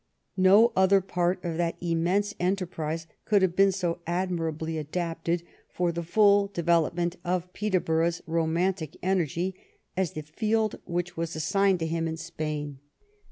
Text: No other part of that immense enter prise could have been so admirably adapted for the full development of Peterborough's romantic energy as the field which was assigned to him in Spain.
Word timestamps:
No 0.37 0.71
other 0.75 0.99
part 0.99 1.45
of 1.45 1.57
that 1.57 1.77
immense 1.79 2.33
enter 2.39 2.65
prise 2.65 3.05
could 3.23 3.43
have 3.43 3.55
been 3.55 3.71
so 3.71 3.99
admirably 4.07 4.79
adapted 4.79 5.43
for 5.69 5.91
the 5.91 6.01
full 6.01 6.47
development 6.47 7.17
of 7.23 7.53
Peterborough's 7.53 8.23
romantic 8.25 8.97
energy 9.03 9.53
as 9.95 10.13
the 10.13 10.23
field 10.23 10.79
which 10.85 11.15
was 11.15 11.35
assigned 11.35 11.77
to 11.81 11.85
him 11.85 12.07
in 12.07 12.17
Spain. 12.17 12.79